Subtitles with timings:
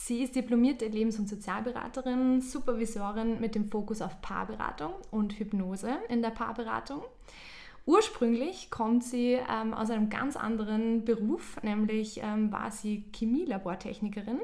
[0.00, 6.22] Sie ist diplomierte Lebens- und Sozialberaterin, Supervisorin mit dem Fokus auf Paarberatung und Hypnose in
[6.22, 7.02] der Paarberatung.
[7.84, 14.40] Ursprünglich kommt sie ähm, aus einem ganz anderen Beruf, nämlich ähm, war sie Chemielabortechnikerin.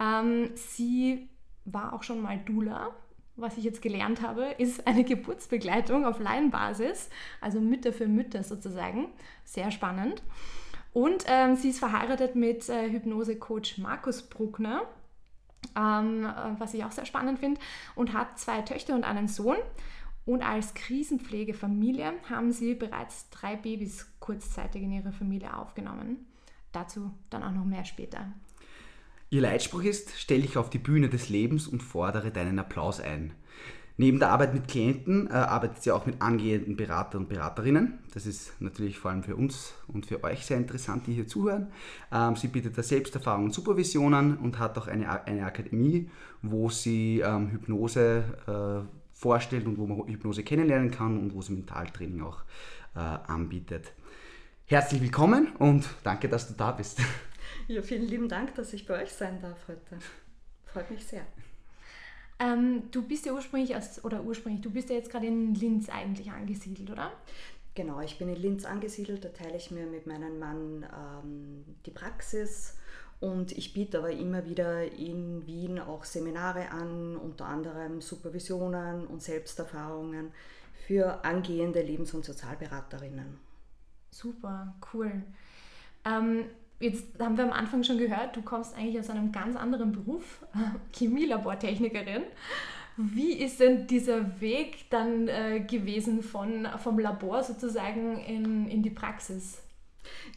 [0.00, 1.28] Ähm, sie
[1.64, 2.90] war auch schon mal Dula.
[3.36, 9.06] Was ich jetzt gelernt habe, ist eine Geburtsbegleitung auf Laienbasis, also Mütter für Mütter sozusagen.
[9.44, 10.20] Sehr spannend.
[10.92, 14.82] Und ähm, sie ist verheiratet mit äh, Hypnose-Coach Markus Bruckner,
[15.76, 17.60] ähm, äh, was ich auch sehr spannend finde,
[17.94, 19.58] und hat zwei Töchter und einen Sohn.
[20.24, 26.26] Und als Krisenpflegefamilie haben sie bereits drei Babys kurzzeitig in ihrer Familie aufgenommen.
[26.72, 28.30] Dazu dann auch noch mehr später.
[29.30, 33.34] Ihr Leitspruch ist, stell dich auf die Bühne des Lebens und fordere deinen Applaus ein.
[34.00, 37.98] Neben der Arbeit mit Klienten äh, arbeitet sie auch mit angehenden Beratern und Beraterinnen.
[38.14, 41.72] Das ist natürlich vor allem für uns und für euch sehr interessant, die hier zuhören.
[42.12, 46.08] Ähm, sie bietet da Selbsterfahrung und Supervisionen und hat auch eine, eine Akademie,
[46.42, 51.54] wo sie ähm, Hypnose äh, vorstellt und wo man Hypnose kennenlernen kann und wo sie
[51.54, 52.44] Mentaltraining auch
[52.94, 53.92] äh, anbietet.
[54.66, 57.00] Herzlich willkommen und danke, dass du da bist.
[57.66, 59.98] Ja, vielen lieben Dank, dass ich bei euch sein darf heute.
[60.66, 61.26] Freut mich sehr.
[62.40, 65.88] Ähm, du bist ja ursprünglich aus, oder ursprünglich, du bist ja jetzt gerade in Linz
[65.88, 67.12] eigentlich angesiedelt, oder?
[67.74, 71.90] Genau, ich bin in Linz angesiedelt, da teile ich mir mit meinem Mann ähm, die
[71.90, 72.76] Praxis
[73.20, 79.22] und ich biete aber immer wieder in Wien auch Seminare an, unter anderem Supervisionen und
[79.22, 80.32] Selbsterfahrungen
[80.86, 83.38] für angehende Lebens- und Sozialberaterinnen.
[84.10, 85.22] Super, cool.
[86.04, 86.44] Ähm,
[86.80, 90.44] Jetzt haben wir am Anfang schon gehört, du kommst eigentlich aus einem ganz anderen Beruf,
[90.92, 92.22] Chemielabortechnikerin.
[92.96, 98.90] Wie ist denn dieser Weg dann äh, gewesen von, vom Labor sozusagen in, in die
[98.90, 99.62] Praxis?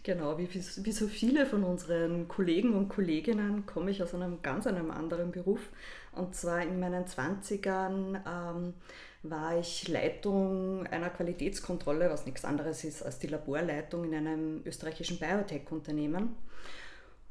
[0.03, 4.67] Genau, wie, wie so viele von unseren Kollegen und Kolleginnen komme ich aus einem ganz
[4.67, 5.69] einem anderen Beruf.
[6.11, 8.73] Und zwar in meinen 20ern ähm,
[9.23, 15.19] war ich Leitung einer Qualitätskontrolle, was nichts anderes ist als die Laborleitung in einem österreichischen
[15.19, 16.35] Biotech-Unternehmen.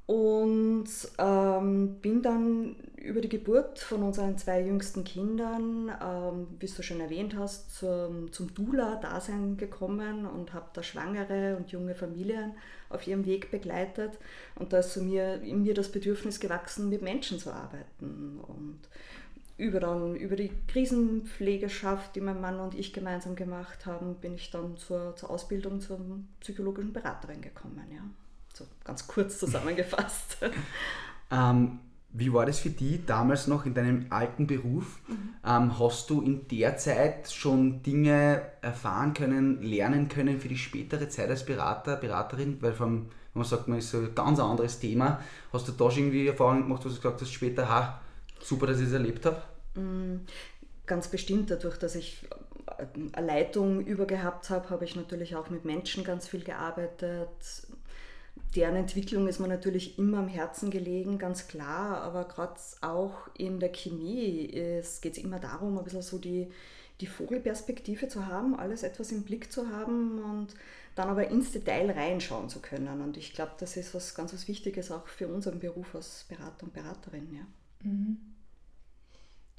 [0.07, 6.83] Und ähm, bin dann über die Geburt von unseren zwei jüngsten Kindern, ähm, wie du
[6.83, 12.55] schon erwähnt hast, zum, zum Dula-Dasein gekommen und habe da schwangere und junge Familien
[12.89, 14.19] auf ihrem Weg begleitet.
[14.57, 18.41] Und da ist mir, in mir das Bedürfnis gewachsen, mit Menschen zu arbeiten.
[18.41, 18.81] Und
[19.61, 24.51] über, dann, über die Krisenpflegeschaft, die mein Mann und ich gemeinsam gemacht haben, bin ich
[24.51, 26.01] dann zur, zur Ausbildung zur
[26.41, 27.85] psychologischen Beraterin gekommen.
[27.93, 28.01] Ja.
[28.55, 30.39] So ganz kurz zusammengefasst.
[31.31, 31.79] ähm,
[32.13, 34.99] wie war das für dich damals noch in deinem alten Beruf?
[35.07, 35.35] Mhm.
[35.47, 41.09] Ähm, hast du in der Zeit schon Dinge erfahren können, lernen können für die spätere
[41.09, 42.57] Zeit als Berater, Beraterin?
[42.61, 43.03] Weil vom,
[43.35, 45.21] wenn man sagt, man ist so ein ganz anderes Thema.
[45.53, 48.01] Hast du da schon irgendwie Erfahrungen gemacht, wo du gesagt hast, später, ha,
[48.43, 49.43] super, dass ich es erlebt habe?
[49.75, 50.27] Mm,
[50.87, 52.27] ganz bestimmt dadurch, dass ich
[53.13, 57.29] eine Leitung übergehabt habe, habe ich natürlich auch mit Menschen ganz viel gearbeitet.
[58.57, 63.61] Deren Entwicklung ist mir natürlich immer am Herzen gelegen, ganz klar, aber gerade auch in
[63.61, 66.49] der Chemie geht es immer darum, ein bisschen so die,
[67.01, 70.55] die Vogelperspektive zu haben, alles etwas im Blick zu haben und
[70.95, 73.01] dann aber ins Detail reinschauen zu können.
[73.01, 76.65] Und ich glaube, das ist was ganz was Wichtiges auch für unseren Beruf als Berater
[76.65, 77.29] und Beraterin.
[77.33, 77.89] Ja.
[77.89, 78.19] Mhm.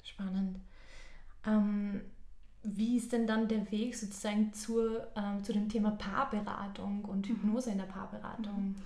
[0.02, 0.58] Spannend.
[1.46, 2.02] Ähm,
[2.62, 7.70] wie ist denn dann der Weg sozusagen zur, ähm, zu dem Thema Paarberatung und Hypnose
[7.70, 8.76] in der Paarberatung?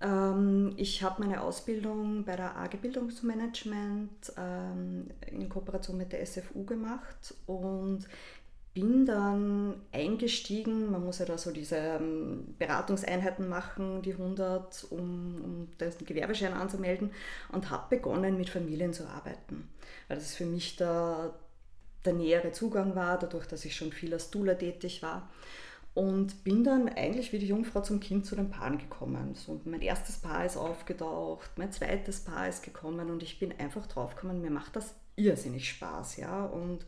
[0.00, 6.64] Ähm, ich habe meine Ausbildung bei der AG Bildungsmanagement ähm, in Kooperation mit der SFU
[6.64, 8.08] gemacht und
[8.74, 15.40] bin dann eingestiegen, man muss ja da so diese ähm, Beratungseinheiten machen, die 100, um,
[15.44, 17.10] um den Gewerbeschein anzumelden
[17.50, 19.68] und habe begonnen mit Familien zu arbeiten,
[20.08, 21.34] weil das für mich der,
[22.06, 25.28] der nähere Zugang war, dadurch, dass ich schon viel als Dula tätig war.
[25.94, 29.34] Und bin dann eigentlich wie die Jungfrau zum Kind zu den Paaren gekommen.
[29.34, 33.86] So, mein erstes Paar ist aufgetaucht, mein zweites Paar ist gekommen und ich bin einfach
[33.86, 36.16] draufgekommen, mir macht das irrsinnig Spaß.
[36.16, 36.46] Ja?
[36.46, 36.86] Und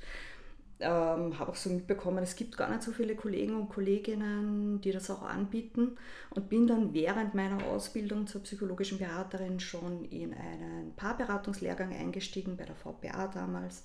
[0.80, 4.92] ähm, habe auch so mitbekommen, es gibt gar nicht so viele Kollegen und Kolleginnen, die
[4.92, 5.96] das auch anbieten
[6.30, 12.64] und bin dann während meiner Ausbildung zur psychologischen Beraterin schon in einen Paarberatungslehrgang eingestiegen, bei
[12.64, 13.84] der VPA damals.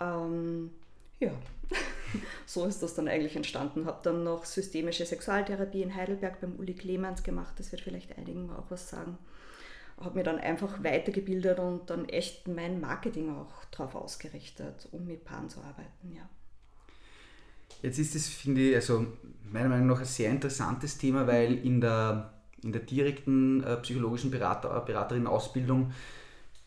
[0.00, 0.70] Ähm,
[1.20, 1.32] ja,
[2.46, 3.86] so ist das dann eigentlich entstanden.
[3.86, 8.50] Habe dann noch systemische Sexualtherapie in Heidelberg beim Uli Clemens gemacht, das wird vielleicht einigen
[8.50, 9.18] auch was sagen
[9.98, 15.24] habe mir dann einfach weitergebildet und dann echt mein Marketing auch darauf ausgerichtet, um mit
[15.24, 16.12] Paaren zu arbeiten.
[16.14, 16.28] Ja.
[17.82, 19.06] Jetzt ist es, finde ich, also
[19.50, 22.32] meiner Meinung nach ein sehr interessantes Thema, weil in der,
[22.62, 25.92] in der direkten äh, psychologischen Berater, Beraterin-Ausbildung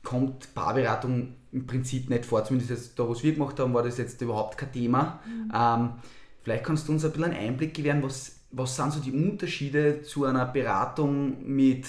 [0.03, 2.43] kommt Paarberatung im Prinzip nicht vor.
[2.43, 5.19] Zumindest jetzt da, was wir gemacht haben, war das jetzt überhaupt kein Thema.
[5.25, 5.51] Mhm.
[5.53, 5.89] Ähm,
[6.41, 10.01] vielleicht kannst du uns ein bisschen einen Einblick gewähren, was, was sind so die Unterschiede
[10.01, 11.85] zu einer Beratung mit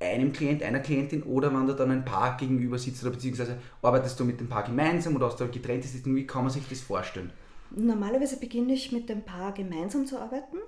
[0.00, 4.18] einem Klient, einer Klientin oder wenn du dann ein Paar gegenüber sitzt oder beziehungsweise arbeitest
[4.20, 6.80] du mit dem Paar gemeinsam oder hast du getrennte Sitzungen, wie kann man sich das
[6.80, 7.32] vorstellen?
[7.70, 10.58] Normalerweise beginne ich mit dem Paar gemeinsam zu arbeiten.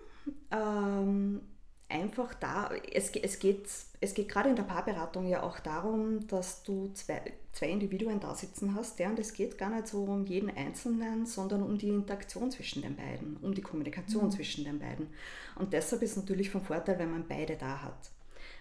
[0.51, 1.41] Ähm,
[1.89, 3.67] einfach da, es, es, geht,
[4.01, 7.21] es geht gerade in der Paarberatung ja auch darum, dass du zwei,
[7.53, 11.25] zwei Individuen da sitzen hast, ja, und es geht gar nicht so um jeden Einzelnen,
[11.25, 14.31] sondern um die Interaktion zwischen den beiden, um die Kommunikation mhm.
[14.31, 15.09] zwischen den beiden.
[15.57, 18.11] Und deshalb ist es natürlich von Vorteil, wenn man beide da hat.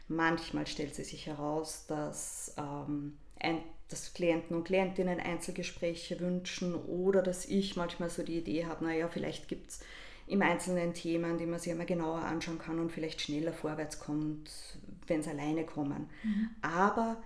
[0.07, 7.21] Manchmal stellt sie sich heraus, dass, ähm, ein, dass Klienten und Klientinnen Einzelgespräche wünschen oder
[7.21, 9.79] dass ich manchmal so die Idee habe, naja, vielleicht gibt es
[10.27, 14.49] im Einzelnen Themen, die man sich einmal genauer anschauen kann und vielleicht schneller vorwärts kommt,
[15.07, 16.09] wenn es alleine kommen.
[16.23, 16.49] Mhm.
[16.61, 17.17] Aber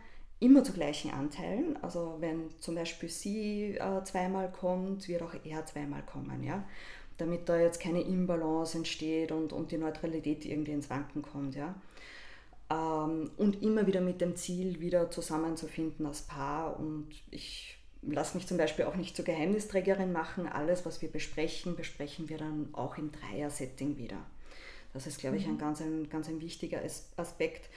[0.41, 1.77] immer zu gleichen Anteilen.
[1.81, 6.43] Also wenn zum Beispiel sie äh, zweimal kommt, wird auch er zweimal kommen.
[6.43, 6.63] Ja?
[7.17, 11.55] Damit da jetzt keine Imbalance entsteht und, und die Neutralität irgendwie ins Wanken kommt.
[11.55, 11.75] Ja?
[12.71, 16.79] Ähm, und immer wieder mit dem Ziel, wieder zusammenzufinden als Paar.
[16.79, 20.47] Und ich lasse mich zum Beispiel auch nicht zur Geheimnisträgerin machen.
[20.47, 24.17] Alles, was wir besprechen, besprechen wir dann auch im Dreier-Setting wieder.
[24.93, 25.59] Das ist, glaube ich, ein mhm.
[25.59, 26.81] ganz, ein ganz ein wichtiger
[27.17, 27.69] Aspekt.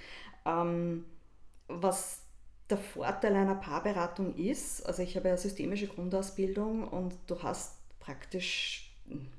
[0.46, 1.04] Ähm,
[1.68, 2.20] was
[2.70, 8.90] der Vorteil einer Paarberatung ist, also ich habe ja systemische Grundausbildung und du hast praktisch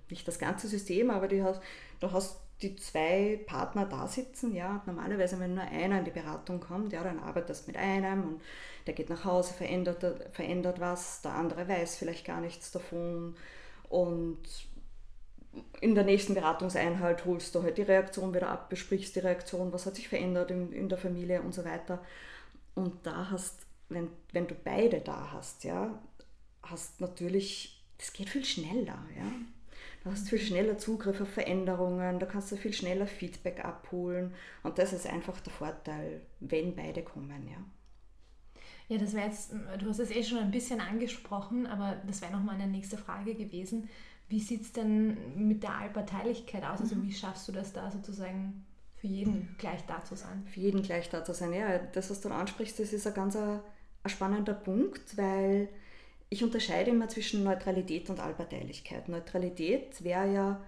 [0.09, 1.61] nicht das ganze System, aber du hast,
[1.99, 6.59] du hast die zwei Partner da sitzen, ja, normalerweise, wenn nur einer in die Beratung
[6.59, 8.41] kommt, ja, dann arbeitest du mit einem und
[8.87, 13.35] der geht nach Hause, verändert, verändert was, der andere weiß vielleicht gar nichts davon
[13.89, 14.39] und
[15.81, 19.85] in der nächsten Beratungseinheit holst du halt die Reaktion wieder ab, besprichst die Reaktion, was
[19.85, 22.03] hat sich verändert in, in der Familie und so weiter.
[22.73, 25.97] Und da hast, wenn, wenn du beide da hast, ja,
[26.63, 29.31] hast natürlich, das geht viel schneller, ja.
[30.05, 34.77] Du hast viel schneller Zugriff auf Veränderungen, da kannst du viel schneller Feedback abholen und
[34.77, 37.57] das ist einfach der Vorteil, wenn beide kommen, ja.
[38.87, 42.31] Ja, das wäre jetzt, du hast es eh schon ein bisschen angesprochen, aber das wäre
[42.31, 43.89] nochmal eine nächste Frage gewesen.
[44.29, 46.81] Wie sieht es denn mit der Allparteilichkeit aus?
[46.81, 47.07] Also mhm.
[47.07, 48.63] wie schaffst du das da sozusagen
[48.97, 50.45] für jeden gleich da zu sein?
[50.45, 51.79] Für jeden gleich da zu sein, ja.
[51.79, 53.59] Das, was du ansprichst, das ist ein ganz ein,
[54.03, 55.67] ein spannender Punkt, weil
[56.29, 59.09] ich unterscheide immer zwischen Neutralität und Allparteilichkeit.
[59.09, 60.61] Neutralität wäre ja,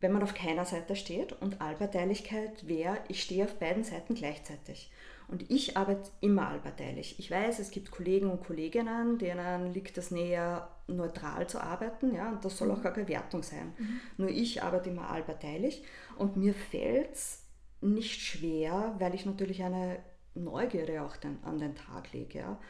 [0.00, 4.90] wenn man auf keiner Seite steht und Allparteilichkeit wäre, ich stehe auf beiden Seiten gleichzeitig.
[5.26, 7.18] Und ich arbeite immer allparteilich.
[7.18, 12.30] Ich weiß, es gibt Kollegen und Kolleginnen, denen liegt es näher, neutral zu arbeiten, ja,
[12.30, 13.72] und das soll auch gar keine Wertung sein.
[13.78, 14.00] Mhm.
[14.18, 15.82] Nur ich arbeite immer allparteilich
[16.18, 17.46] und mir fällt es
[17.80, 19.98] nicht schwer, weil ich natürlich eine
[20.34, 22.40] Neugierde auch den, an den Tag lege.
[22.40, 22.60] Ja.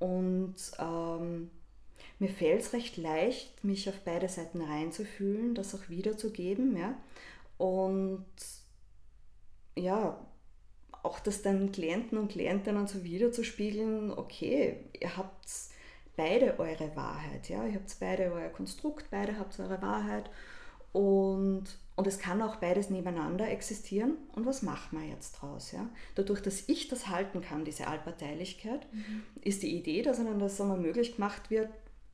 [0.00, 1.50] Und ähm,
[2.18, 6.76] mir fällt es recht leicht, mich auf beide Seiten reinzufühlen, das auch wiederzugeben.
[6.76, 6.94] Ja?
[7.58, 8.24] Und
[9.76, 10.18] ja,
[11.02, 15.48] auch das dann Klienten und Klientinnen so wiederzuspiegeln, okay, ihr habt
[16.16, 20.30] beide eure Wahrheit, ja, ihr habt beide euer Konstrukt, beide habt eure Wahrheit
[20.92, 21.64] und,
[21.94, 24.16] und es kann auch beides nebeneinander existieren.
[24.32, 25.72] Und was machen wir jetzt draus?
[25.72, 25.88] Ja?
[26.16, 29.22] Dadurch, dass ich das halten kann, diese Allparteilichkeit, mhm.
[29.40, 31.68] ist die Idee, dass ihnen das einmal möglich gemacht wird,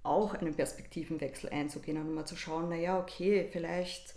[0.06, 4.14] auch einen Perspektivenwechsel einzugehen und mal zu schauen, naja, okay, vielleicht,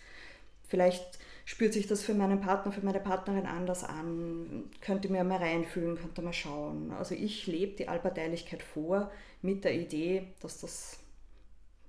[0.67, 5.38] vielleicht spürt sich das für meinen Partner, für meine Partnerin anders an, könnte mir mal
[5.38, 6.91] reinfühlen, könnte mal schauen.
[6.91, 11.00] Also ich lebe die Allparteilichkeit vor mit der Idee, dass das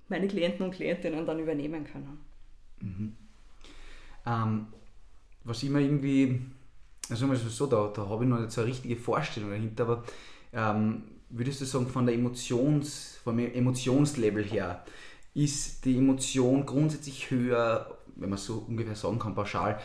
[0.09, 2.19] meine Klienten und Klientinnen dann übernehmen können.
[2.79, 3.15] Mhm.
[4.25, 4.67] Ähm,
[5.43, 6.41] was immer irgendwie,
[7.09, 10.03] also so, da, da habe ich noch nicht so eine richtige Vorstellung dahinter, aber
[10.53, 14.83] ähm, würdest du sagen, von der Emotions, vom Emotionslevel her,
[15.33, 19.79] ist die Emotion grundsätzlich höher, wenn man so ungefähr sagen kann, pauschal,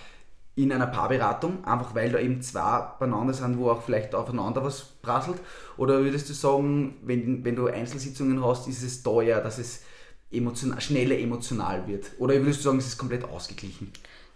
[0.57, 4.85] in einer Paarberatung, einfach weil da eben zwei beieinander sind, wo auch vielleicht aufeinander was
[5.03, 5.39] prasselt?
[5.77, 9.83] Oder würdest du sagen, wenn, wenn du Einzelsitzungen hast, ist es ja, dass es
[10.31, 12.11] emotional, schneller emotional wird?
[12.19, 13.93] Oder würdest du sagen, es ist komplett ausgeglichen?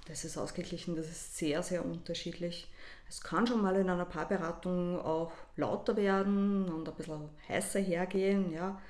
[0.07, 2.69] Das ist ausgeglichen, das ist sehr, sehr unterschiedlich.
[3.11, 8.53] Es kann schon mal in einer Paarberatung auch lauter werden und ein bisschen heißer hergehen,
[8.53, 8.81] ja.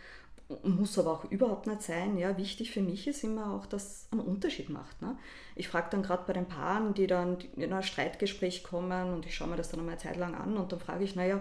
[0.63, 2.19] Muss aber auch überhaupt nicht sein.
[2.19, 2.37] Ja.
[2.37, 5.01] Wichtig für mich ist immer auch, dass es einen Unterschied macht.
[5.01, 5.17] Ne?
[5.57, 9.35] Ich frage dann gerade bei den Paaren, die dann in ein Streitgespräch kommen und ich
[9.35, 11.41] schaue mir das dann einmal eine Zeit lang an und dann frage ich, naja,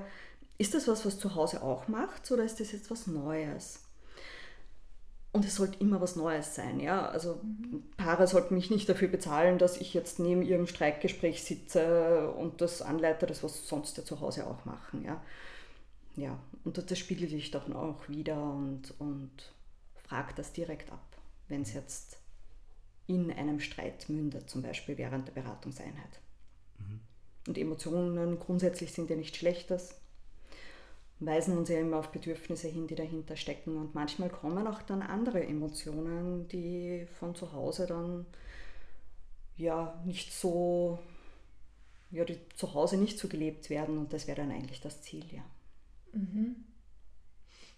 [0.58, 3.89] ist das was, was zu Hause auch macht oder ist das jetzt was Neues?
[5.32, 7.08] Und es sollte immer was Neues sein, ja.
[7.08, 7.40] Also
[7.98, 12.82] Paare sollten mich nicht dafür bezahlen, dass ich jetzt neben ihrem Streitgespräch sitze und das
[12.82, 15.22] anleite, das was sonst ja zu Hause auch machen, ja.
[16.16, 19.32] Ja, und das spiegelt ich dann auch wieder und, und
[19.94, 21.18] frage das direkt ab,
[21.48, 22.18] wenn es jetzt
[23.06, 26.20] in einem Streit mündet, zum Beispiel während der Beratungseinheit.
[26.80, 27.00] Mhm.
[27.48, 29.99] Und Emotionen grundsätzlich sind ja nichts Schlechtes
[31.20, 33.78] weisen uns ja immer auf Bedürfnisse hin, die dahinter stecken.
[33.78, 38.26] Und manchmal kommen auch dann andere Emotionen, die von zu Hause dann
[39.58, 41.00] ja nicht so,
[42.12, 43.98] ja, die zu Hause nicht so gelebt werden.
[43.98, 45.44] Und das wäre dann eigentlich das Ziel, ja.
[46.14, 46.56] Mhm.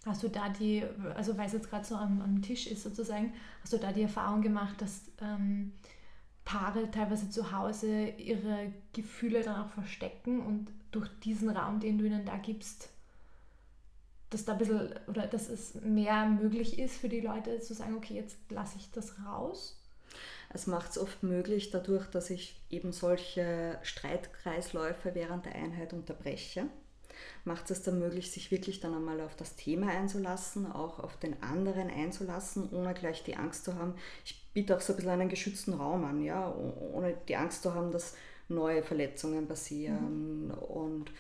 [0.05, 0.83] Hast du da die,
[1.15, 4.01] also weil es jetzt gerade so am, am, Tisch ist sozusagen, hast du da die
[4.01, 5.73] Erfahrung gemacht, dass ähm,
[6.43, 12.05] Paare teilweise zu Hause ihre Gefühle dann auch verstecken und durch diesen Raum, den du
[12.05, 12.89] ihnen da gibst,
[14.31, 17.95] dass da ein bisschen oder dass es mehr möglich ist für die Leute zu sagen,
[17.95, 19.77] okay, jetzt lasse ich das raus?
[20.53, 26.65] Es macht es oft möglich dadurch, dass ich eben solche Streitkreisläufe während der Einheit unterbreche.
[27.43, 31.41] Macht es dann möglich, sich wirklich dann einmal auf das Thema einzulassen, auch auf den
[31.43, 33.95] anderen einzulassen, ohne gleich die Angst zu haben.
[34.25, 37.73] Ich biete auch so ein bisschen einen geschützten Raum an, ja, ohne die Angst zu
[37.73, 38.15] haben, dass
[38.47, 40.47] neue Verletzungen passieren.
[40.47, 40.51] Mhm.
[40.51, 41.11] Und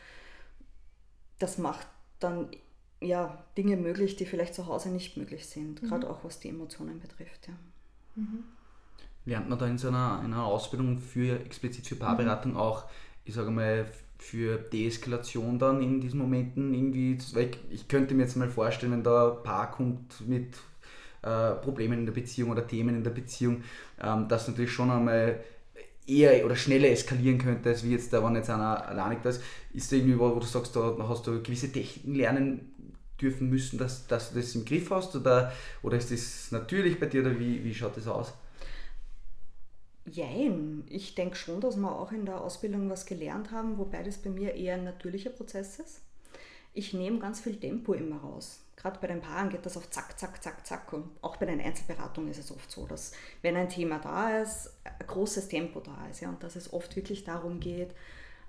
[1.39, 1.87] das macht
[2.19, 2.49] dann
[3.01, 5.87] ja, Dinge möglich, die vielleicht zu Hause nicht möglich sind, mhm.
[5.87, 7.47] gerade auch was die Emotionen betrifft.
[7.47, 7.53] Ja.
[8.15, 8.43] Mhm.
[9.25, 12.57] Lernt man da in so einer, in einer Ausbildung für explizit für Paarberatung mhm.
[12.57, 12.85] auch,
[13.25, 13.85] ich sage mal,
[14.17, 19.03] für Deeskalation dann in diesen Momenten irgendwie, weil ich könnte mir jetzt mal vorstellen, wenn
[19.03, 20.55] da ein Paar kommt mit
[21.23, 23.63] äh, Problemen in der Beziehung oder Themen in der Beziehung,
[23.99, 25.43] ähm, dass natürlich schon einmal
[26.07, 29.41] eher oder schneller eskalieren könnte, als wie jetzt da, wenn jetzt einer alleinig da ist.
[29.73, 32.70] Ist da irgendwie, wo du sagst, da hast du gewisse Techniken lernen
[33.21, 35.15] dürfen müssen, dass, dass du das im Griff hast?
[35.15, 35.51] Oder,
[35.81, 38.33] oder ist das natürlich bei dir oder wie, wie schaut das aus?
[40.05, 44.17] Jein, ich denke schon, dass wir auch in der Ausbildung was gelernt haben, wobei das
[44.17, 46.01] bei mir eher ein natürlicher Prozess ist.
[46.73, 48.61] Ich nehme ganz viel Tempo immer raus.
[48.77, 50.91] Gerade bei den Paaren geht das auf zack, zack, zack, zack.
[50.93, 53.11] Und auch bei den Einzelberatungen ist es oft so, dass
[53.41, 56.21] wenn ein Thema da ist, ein großes Tempo da ist.
[56.21, 57.93] Ja, und dass es oft wirklich darum geht,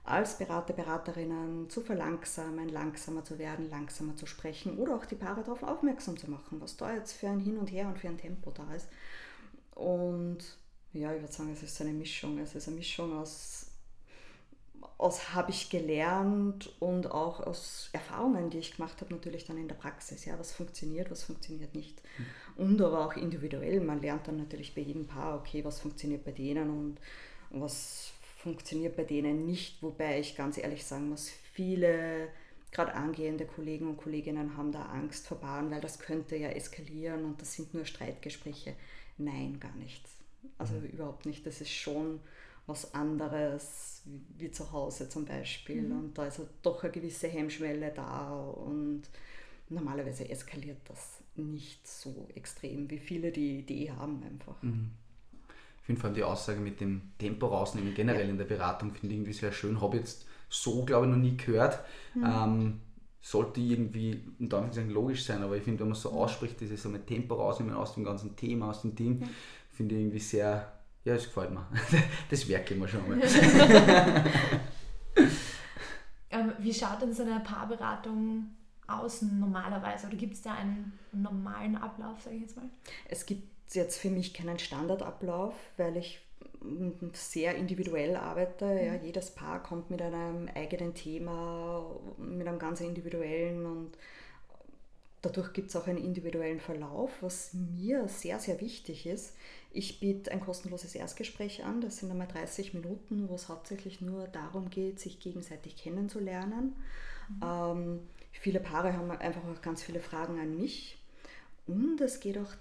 [0.04, 5.42] als Berater, Beraterinnen zu verlangsamen, langsamer zu werden, langsamer zu sprechen oder auch die Paare
[5.42, 8.18] darauf aufmerksam zu machen, was da jetzt für ein Hin und Her und für ein
[8.18, 8.88] Tempo da ist.
[9.74, 10.38] Und
[10.92, 12.38] ja, ich würde sagen, es ist eine Mischung.
[12.38, 13.66] Es ist eine Mischung aus,
[14.98, 19.68] aus habe ich gelernt und auch aus Erfahrungen, die ich gemacht habe, natürlich dann in
[19.68, 20.24] der Praxis.
[20.24, 22.02] Ja, was funktioniert, was funktioniert nicht.
[22.18, 22.64] Mhm.
[22.64, 23.80] Und aber auch individuell.
[23.80, 26.98] Man lernt dann natürlich bei jedem Paar, okay, was funktioniert bei denen und
[27.50, 32.28] was funktioniert bei denen nicht, wobei ich ganz ehrlich sagen muss, viele
[32.72, 37.24] gerade angehende Kollegen und Kolleginnen haben da Angst vor Paaren, weil das könnte ja eskalieren
[37.24, 38.74] und das sind nur Streitgespräche.
[39.18, 40.16] Nein, gar nichts.
[40.58, 40.86] Also mhm.
[40.86, 41.46] überhaupt nicht.
[41.46, 42.20] Das ist schon
[42.66, 44.02] was anderes
[44.38, 45.82] wie zu Hause zum Beispiel.
[45.82, 45.98] Mhm.
[45.98, 49.02] Und da ist doch eine gewisse Hemmschwelle da und
[49.68, 54.60] normalerweise eskaliert das nicht so extrem, wie viele die Idee haben einfach.
[54.62, 54.92] Mhm.
[55.82, 58.30] Ich finde vor allem die Aussage mit dem Tempo rausnehmen, generell ja.
[58.30, 59.80] in der Beratung, finde ich irgendwie sehr schön.
[59.80, 61.80] Habe jetzt so, glaube ich, noch nie gehört.
[62.14, 62.24] Mhm.
[62.24, 62.80] Ähm,
[63.20, 66.88] sollte irgendwie unter Anführungszeichen logisch sein, aber ich finde, wenn man so ausspricht, dieses so
[66.88, 69.28] mit Tempo rausnehmen aus dem ganzen Thema, aus dem Team, ja.
[69.70, 70.72] finde ich irgendwie sehr,
[71.04, 71.66] ja, es gefällt mir.
[72.30, 73.20] Das werke ich mir schon mal.
[76.30, 78.46] ähm, wie schaut denn so eine Paarberatung
[78.88, 80.08] aus normalerweise?
[80.08, 82.68] Oder gibt es da einen normalen Ablauf, sage ich jetzt mal?
[83.08, 83.44] Es gibt
[83.74, 86.20] jetzt für mich keinen Standardablauf, weil ich
[87.14, 88.66] sehr individuell arbeite.
[88.66, 89.04] Ja, mhm.
[89.04, 91.84] jedes Paar kommt mit einem eigenen Thema,
[92.18, 93.92] mit einem ganz individuellen und
[95.22, 99.34] dadurch gibt es auch einen individuellen Verlauf, was mir sehr, sehr wichtig ist.
[99.70, 104.26] Ich biete ein kostenloses Erstgespräch an, das sind einmal 30 Minuten, wo es hauptsächlich nur
[104.26, 106.76] darum geht, sich gegenseitig kennenzulernen.
[107.28, 107.40] Mhm.
[107.42, 108.00] Ähm,
[108.32, 110.98] viele Paare haben einfach auch ganz viele Fragen an mich
[111.66, 112.52] und es geht auch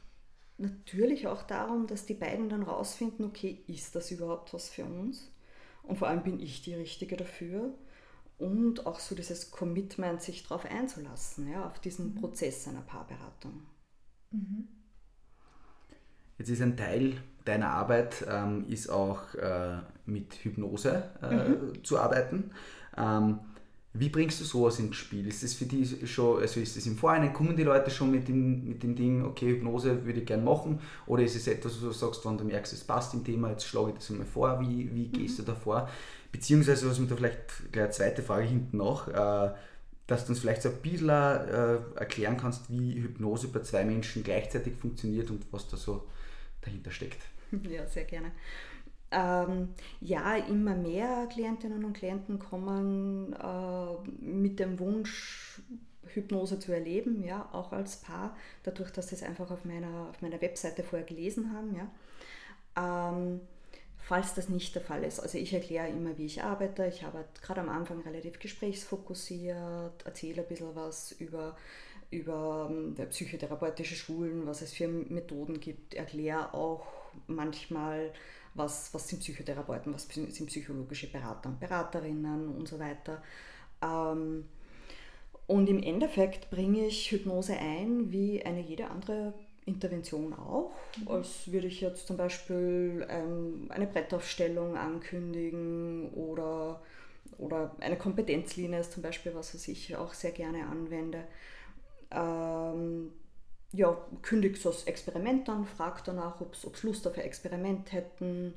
[0.62, 5.32] natürlich auch darum, dass die beiden dann rausfinden, okay, ist das überhaupt was für uns?
[5.84, 7.74] Und vor allem bin ich die Richtige dafür.
[8.38, 12.15] Und auch so dieses Commitment, sich darauf einzulassen, ja, auf diesen mhm.
[12.15, 13.62] Prozess einer Paarberatung.
[14.32, 14.68] Mhm.
[16.38, 21.84] Jetzt ist ein Teil deiner Arbeit ähm, ist auch äh, mit Hypnose äh, mhm.
[21.84, 22.51] zu arbeiten.
[22.98, 23.39] Ähm,
[23.93, 25.27] wie bringst du sowas ins Spiel?
[25.27, 28.27] Ist das für die schon, also ist das im Vorhinein, kommen die Leute schon mit
[28.27, 30.79] dem, mit dem Ding, okay, Hypnose würde ich gerne machen?
[31.07, 33.65] Oder ist es etwas, wo du sagst, wenn du merkst, es passt im Thema, jetzt
[33.65, 35.45] schlage ich das einmal vor, wie, wie gehst mhm.
[35.45, 35.89] du da vor?
[36.31, 39.51] Beziehungsweise, was mir da vielleicht gleich eine zweite Frage hinten noch, äh,
[40.07, 44.24] dass du uns vielleicht so ein bisschen äh, erklären kannst, wie Hypnose bei zwei Menschen
[44.24, 46.07] gleichzeitig funktioniert und was da so
[46.62, 47.21] dahinter steckt.
[47.69, 48.31] Ja, sehr gerne.
[49.12, 55.62] Ähm, ja, immer mehr Klientinnen und Klienten kommen äh, mit dem Wunsch,
[56.13, 60.22] Hypnose zu erleben, ja, auch als Paar, dadurch, dass sie es einfach auf meiner, auf
[60.22, 61.75] meiner Webseite vorher gelesen haben.
[61.75, 61.91] Ja.
[63.13, 63.41] Ähm,
[63.98, 66.86] falls das nicht der Fall ist, also ich erkläre immer, wie ich arbeite.
[66.88, 71.58] Ich arbeite gerade am Anfang relativ gesprächsfokussiert, erzähle ein bisschen was über,
[72.10, 76.86] über ähm, psychotherapeutische Schulen, was es für Methoden gibt, erkläre auch
[77.27, 78.12] manchmal
[78.53, 83.22] was, was sind Psychotherapeuten, was sind psychologische Berater und Beraterinnen und so weiter.
[83.81, 84.46] Ähm,
[85.48, 89.34] und im Endeffekt bringe ich Hypnose ein, wie eine jede andere
[89.65, 90.72] Intervention auch.
[90.98, 91.08] Mhm.
[91.08, 96.81] Als würde ich jetzt zum Beispiel ähm, eine Brettaufstellung ankündigen oder,
[97.38, 101.24] oder eine Kompetenzlinie ist zum Beispiel was, was ich auch sehr gerne anwende.
[103.73, 108.53] Ja, kündigt das Experiment an, fragt danach, ob sie Lust auf ein Experiment hätten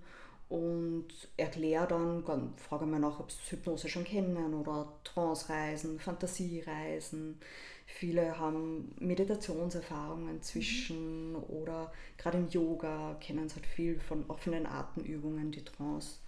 [0.48, 1.06] und
[1.36, 7.38] erkläre dann, frage mal nach, ob sie Hypnose schon kennen oder Trance-Reisen, Fantasiereisen.
[7.86, 11.44] Viele haben Meditationserfahrungen zwischen mhm.
[11.44, 16.18] oder gerade im Yoga kennen sie halt viel von offenen Atemübungen, die Trance.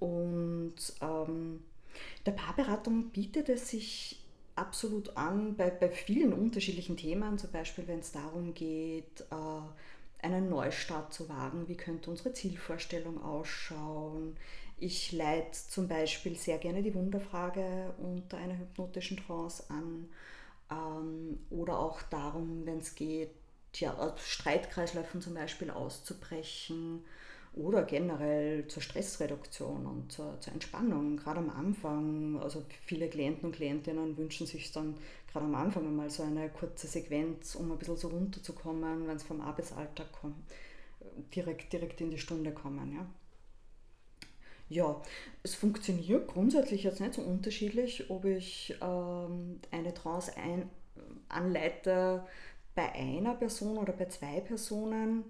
[0.00, 1.62] Und ähm,
[2.26, 4.21] der Paarberatung bietet es sich
[4.54, 10.48] absolut an bei, bei vielen unterschiedlichen Themen, zum Beispiel wenn es darum geht, äh, einen
[10.48, 14.36] Neustart zu wagen, wie könnte unsere Zielvorstellung ausschauen.
[14.78, 20.08] Ich leite zum Beispiel sehr gerne die Wunderfrage unter einer hypnotischen Trance an
[20.70, 23.30] ähm, oder auch darum, wenn es geht,
[23.74, 27.04] ja, aus Streitkreisläufen zum Beispiel auszubrechen
[27.54, 32.38] oder generell zur Stressreduktion und zur, zur, Entspannung, gerade am Anfang.
[32.40, 34.94] Also viele Klienten und Klientinnen wünschen sich dann
[35.30, 39.22] gerade am Anfang einmal so eine kurze Sequenz, um ein bisschen so runterzukommen, wenn es
[39.22, 40.36] vom Arbeitsalltag kommt,
[41.34, 42.92] direkt, direkt in die Stunde kommen.
[42.94, 43.06] Ja.
[44.68, 45.02] Ja,
[45.42, 50.70] es funktioniert grundsätzlich jetzt nicht so unterschiedlich, ob ich ähm, eine Trance ein,
[51.28, 52.24] anleite
[52.74, 55.24] bei einer Person oder bei zwei Personen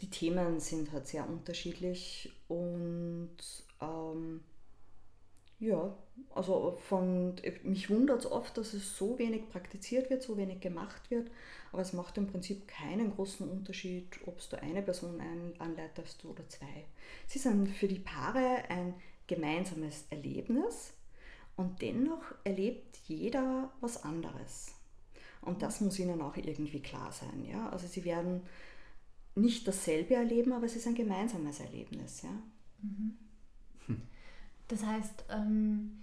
[0.00, 3.36] die Themen sind halt sehr unterschiedlich und
[3.80, 4.40] ähm,
[5.58, 5.94] ja,
[6.34, 11.10] also von, mich wundert es oft, dass es so wenig praktiziert wird, so wenig gemacht
[11.10, 11.30] wird,
[11.70, 15.20] aber es macht im Prinzip keinen großen Unterschied, ob du eine Person
[15.58, 16.86] anleitest oder zwei.
[17.26, 18.94] Sie sind für die Paare ein
[19.26, 20.94] gemeinsames Erlebnis
[21.56, 24.74] und dennoch erlebt jeder was anderes.
[25.42, 27.44] Und das muss ihnen auch irgendwie klar sein.
[27.44, 27.68] Ja?
[27.70, 28.42] Also sie werden
[29.34, 32.22] nicht dasselbe erleben, aber es ist ein gemeinsames Erlebnis.
[32.22, 32.30] Ja?
[32.82, 33.16] Mhm.
[34.68, 36.00] Das heißt, ähm,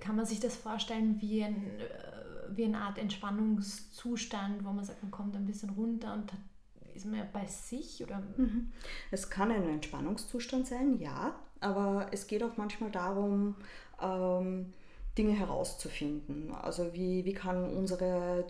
[0.00, 5.02] kann man sich das vorstellen wie, ein, äh, wie eine Art Entspannungszustand, wo man sagt,
[5.02, 6.32] man kommt ein bisschen runter und
[6.94, 8.02] ist man ja bei sich?
[8.02, 8.22] Oder?
[8.36, 8.72] Mhm.
[9.10, 13.54] Es kann ein Entspannungszustand sein, ja, aber es geht auch manchmal darum,
[14.00, 14.72] ähm,
[15.16, 16.52] Dinge herauszufinden.
[16.52, 18.46] Also wie, wie kann unsere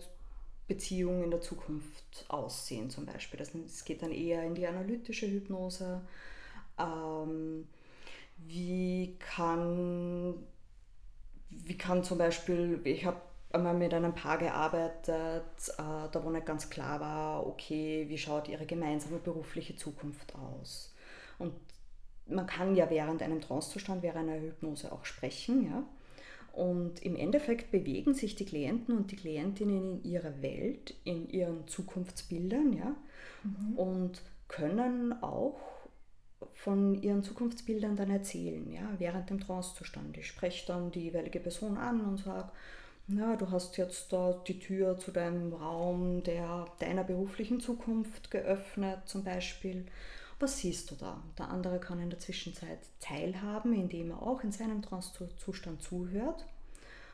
[0.67, 3.39] Beziehung in der Zukunft aussehen zum Beispiel.
[3.41, 6.01] Es geht dann eher in die analytische Hypnose.
[6.77, 7.67] Ähm,
[8.37, 10.35] wie, kann,
[11.49, 16.45] wie kann zum Beispiel, ich habe einmal mit einem Paar gearbeitet, äh, da wo nicht
[16.45, 20.93] ganz klar war, okay, wie schaut ihre gemeinsame berufliche Zukunft aus.
[21.39, 21.53] Und
[22.27, 25.83] man kann ja während einem Trancezustand, während einer Hypnose auch sprechen, ja.
[26.57, 31.67] Und im Endeffekt bewegen sich die Klienten und die Klientinnen in ihrer Welt, in ihren
[31.67, 32.95] Zukunftsbildern, ja,
[33.43, 33.77] mhm.
[33.77, 35.59] und können auch
[36.55, 40.17] von ihren Zukunftsbildern dann erzählen, ja, während dem Trancezustand.
[40.17, 42.49] Ich spreche dann die jeweilige Person an und sage,
[43.05, 49.01] na, du hast jetzt da die Tür zu deinem Raum der, deiner beruflichen Zukunft geöffnet,
[49.05, 49.85] zum Beispiel.
[50.39, 51.23] Was siehst du da?
[51.37, 56.45] Der andere kann in der Zwischenzeit teilhaben, indem er auch in seinem Trance-Zustand zuhört.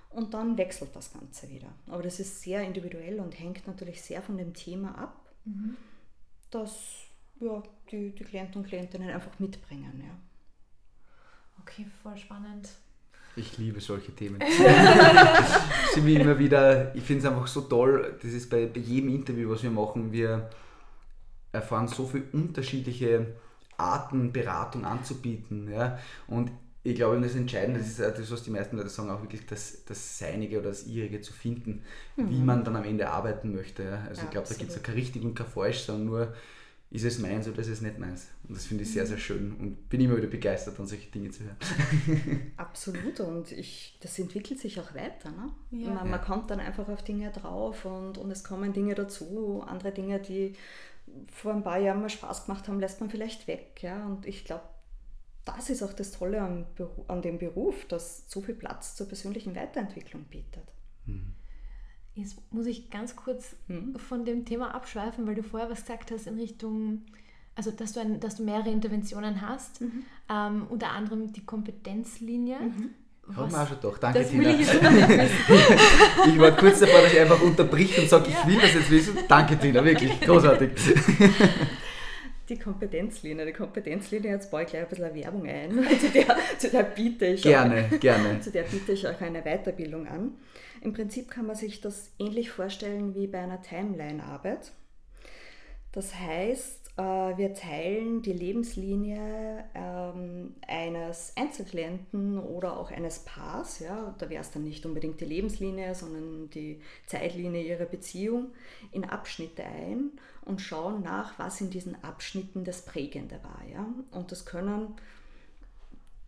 [0.09, 1.73] Und dann wechselt das Ganze wieder.
[1.87, 5.75] Aber das ist sehr individuell und hängt natürlich sehr von dem Thema ab, mhm.
[6.51, 7.07] das
[7.39, 10.03] ja, die, die Klienten und Klientinnen einfach mitbringen.
[10.05, 10.15] Ja.
[11.61, 12.69] Okay, voll spannend.
[13.35, 14.39] Ich liebe solche Themen.
[15.95, 19.49] ich immer wieder, ich finde es einfach so toll, das ist bei, bei jedem Interview,
[19.49, 20.49] was wir machen, wir
[21.53, 23.27] erfahren so viele unterschiedliche
[23.77, 25.71] Arten, Beratung anzubieten.
[25.71, 25.97] Ja?
[26.27, 26.51] Und
[26.83, 29.85] ich glaube, das Entscheidende das ist das, was die meisten Leute sagen, auch wirklich das,
[29.85, 31.83] das Seinige oder das Ihrige zu finden,
[32.17, 32.29] mhm.
[32.29, 33.83] wie man dann am Ende arbeiten möchte.
[33.83, 34.03] Ja?
[34.09, 36.33] Also ja, ich glaube, da gibt es kein richtig und kein falsch, sondern nur,
[36.93, 38.27] ist es meins oder ist es nicht meins?
[38.47, 41.31] Und das finde ich sehr, sehr schön und bin immer wieder begeistert, an solche Dinge
[41.31, 42.51] zu hören.
[42.57, 45.31] Absolut und ich, das entwickelt sich auch weiter.
[45.31, 45.49] Ne?
[45.71, 45.89] Ja.
[45.89, 49.91] Man, man, kommt dann einfach auf Dinge drauf und, und es kommen Dinge dazu, andere
[49.91, 50.53] Dinge, die
[51.31, 53.81] vor ein paar Jahren mal Spaß gemacht haben, lässt man vielleicht weg.
[53.81, 54.05] Ja?
[54.05, 54.63] Und ich glaube,
[55.45, 56.65] das ist auch das Tolle an,
[57.07, 60.63] an dem Beruf, dass so viel Platz zur persönlichen Weiterentwicklung bietet.
[61.05, 61.33] Mhm.
[62.15, 63.95] Jetzt muss ich ganz kurz mhm.
[63.97, 67.01] von dem Thema abschweifen, weil du vorher was gesagt hast in Richtung,
[67.55, 70.03] also dass du, ein, dass du mehrere Interventionen hast, mhm.
[70.29, 72.59] ähm, unter anderem die Kompetenzlinie.
[73.35, 73.97] Haben wir auch schon doch.
[73.97, 74.49] Danke, das Tina.
[74.49, 74.67] ich,
[76.27, 78.37] ich war kurz davor, dass ich einfach unterbricht und sage, ja.
[78.37, 79.17] ich will das jetzt wissen.
[79.27, 80.71] Danke, Tina, wirklich großartig.
[82.49, 83.45] Die Kompetenzlinie.
[83.45, 85.87] Die Kompetenzlinie, jetzt baue ich gleich ein bisschen Werbung ein.
[85.99, 88.41] Zu der, zu der biete ich gerne, auch, gerne.
[88.41, 90.31] Zu der biete ich euch eine Weiterbildung an.
[90.81, 94.73] Im Prinzip kann man sich das ähnlich vorstellen wie bei einer Timeline-Arbeit.
[95.93, 104.13] Das heißt, äh, wir teilen die Lebenslinie ähm, eines Einzelklienten oder auch eines Paars, ja,
[104.17, 108.53] da wäre es dann nicht unbedingt die Lebenslinie, sondern die Zeitlinie ihrer Beziehung,
[108.91, 110.11] in Abschnitte ein
[110.45, 113.61] und schauen nach, was in diesen Abschnitten das Prägende war.
[113.71, 113.85] Ja.
[114.11, 114.95] Und das können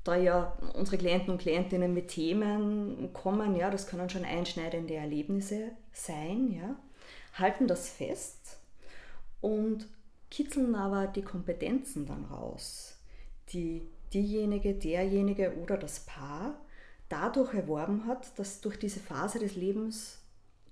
[0.03, 5.71] da ja unsere Klienten und Klientinnen mit Themen kommen, ja, das können schon einschneidende Erlebnisse
[5.91, 6.75] sein, ja,
[7.33, 8.59] halten das fest
[9.45, 9.87] und
[10.31, 12.97] kitzeln aber die Kompetenzen dann raus,
[13.49, 16.59] die diejenige, derjenige oder das Paar
[17.09, 20.19] dadurch erworben hat, dass durch diese Phase des Lebens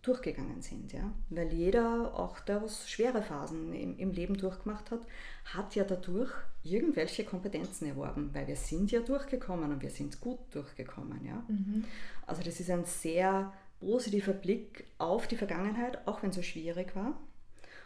[0.02, 0.92] durchgegangen sind.
[0.92, 1.14] Ja?
[1.30, 5.02] Weil jeder, auch der was schwere Phasen im, im Leben durchgemacht hat,
[5.46, 6.32] hat ja dadurch
[6.64, 11.24] irgendwelche Kompetenzen erworben, weil wir sind ja durchgekommen und wir sind gut durchgekommen.
[11.24, 11.46] Ja?
[11.48, 11.84] Mhm.
[12.26, 16.96] Also das ist ein sehr positiver Blick auf die Vergangenheit, auch wenn es so schwierig
[16.96, 17.16] war.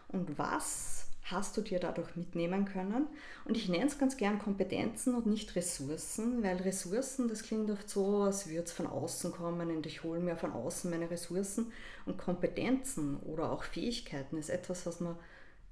[0.10, 3.08] Und was hast du dir dadurch mitnehmen können.
[3.46, 7.90] Und ich nenne es ganz gern Kompetenzen und nicht Ressourcen, weil Ressourcen, das klingt oft
[7.90, 11.72] so, als würde es von außen kommen und ich hole mir von außen meine Ressourcen.
[12.06, 15.18] Und Kompetenzen oder auch Fähigkeiten ist etwas, was man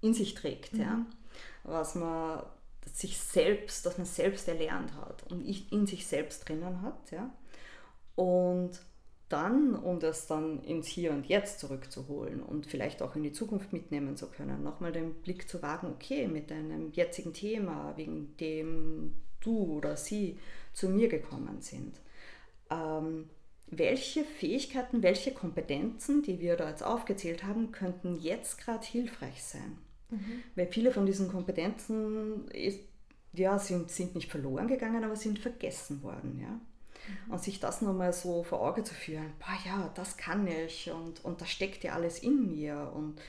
[0.02, 0.82] in sich trägt, mhm.
[0.82, 1.06] ja?
[1.63, 2.43] was man
[2.93, 7.12] sich selbst, dass man selbst erlernt hat und in sich selbst drinnen hat.
[7.12, 7.34] Ja?
[8.15, 8.80] Und
[9.29, 13.73] dann, um das dann ins Hier und Jetzt zurückzuholen und vielleicht auch in die Zukunft
[13.73, 19.15] mitnehmen zu können, nochmal den Blick zu wagen, okay, mit deinem jetzigen Thema, wegen dem
[19.41, 20.38] du oder sie
[20.73, 21.99] zu mir gekommen sind.
[22.69, 23.29] Ähm,
[23.67, 29.77] welche Fähigkeiten, welche Kompetenzen, die wir da jetzt aufgezählt haben, könnten jetzt gerade hilfreich sein?
[30.11, 30.43] Mhm.
[30.55, 32.79] Weil viele von diesen Kompetenzen ist,
[33.33, 36.39] ja, sind, sind nicht verloren gegangen, aber sind vergessen worden.
[36.39, 36.59] Ja?
[37.08, 37.34] Mhm.
[37.34, 41.24] Und sich das nochmal so vor Augen zu führen, boah ja, das kann ich und,
[41.24, 43.20] und das steckt ja alles in mir und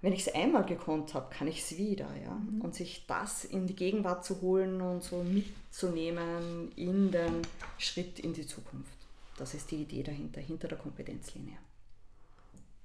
[0.00, 2.08] wenn ich es einmal gekonnt habe, kann ich es wieder.
[2.22, 2.34] Ja?
[2.34, 2.60] Mhm.
[2.60, 7.42] Und sich das in die Gegenwart zu holen und so mitzunehmen in den
[7.78, 8.92] Schritt in die Zukunft.
[9.36, 11.58] Das ist die Idee dahinter, hinter der Kompetenzlinie.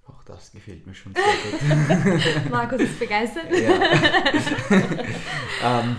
[0.05, 1.61] Auch das gefällt mir schon sehr gut.
[2.51, 3.45] Markus ist begeistert.
[5.63, 5.95] ähm,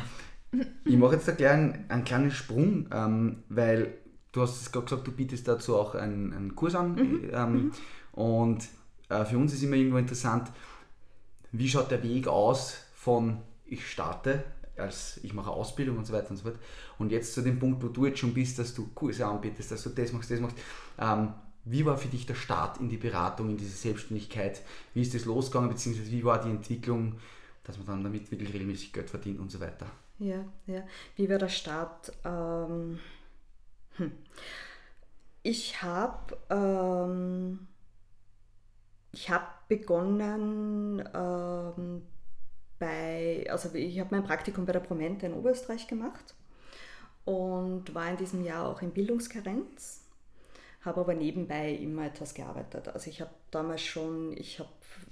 [0.84, 3.94] ich mache jetzt da einen, einen kleinen Sprung, ähm, weil
[4.34, 6.94] du hast es gerade gesagt, du bietest dazu auch einen, einen Kurs an.
[6.94, 7.30] Mhm.
[7.32, 7.72] Ähm, mhm.
[8.12, 8.68] Und
[9.08, 10.50] äh, für uns ist immer irgendwo interessant,
[11.52, 14.44] wie schaut der Weg aus von ich starte,
[14.76, 16.58] als ich mache Ausbildung und so weiter und so fort.
[16.98, 19.84] Und jetzt zu dem Punkt, wo du jetzt schon bist, dass du Kurse anbietest, dass
[19.84, 20.56] du das machst, das machst.
[20.98, 21.32] Ähm,
[21.64, 24.62] wie war für dich der Start in die Beratung, in diese Selbstständigkeit?
[24.92, 27.14] Wie ist das losgegangen, beziehungsweise wie war die Entwicklung,
[27.62, 29.86] dass man dann damit wirklich regelmäßig Geld verdient und so weiter?
[30.18, 30.82] Ja, ja.
[31.16, 32.12] Wie war der Start?
[32.24, 32.98] Ähm
[33.96, 34.12] hm.
[35.42, 37.68] Ich habe ähm,
[39.14, 42.02] hab begonnen ähm,
[42.78, 46.34] bei, also ich habe mein Praktikum bei der Promente in Oberösterreich gemacht
[47.24, 50.02] und war in diesem Jahr auch in Bildungskarenz,
[50.82, 52.88] habe aber nebenbei immer etwas gearbeitet.
[52.88, 54.70] Also ich habe damals schon, ich habe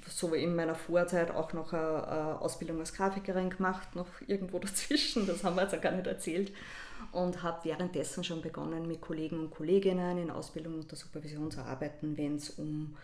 [0.09, 5.27] so in meiner Vorzeit auch noch eine, eine Ausbildung als Grafikerin gemacht, noch irgendwo dazwischen,
[5.27, 6.53] das haben wir jetzt auch gar nicht erzählt
[7.13, 11.63] und habe währenddessen schon begonnen, mit Kollegen und Kolleginnen in Ausbildung und der Supervision zu
[11.63, 12.97] arbeiten, wenn es um